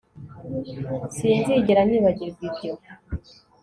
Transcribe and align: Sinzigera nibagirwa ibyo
Sinzigera 1.15 1.81
nibagirwa 1.85 2.43
ibyo 2.49 2.73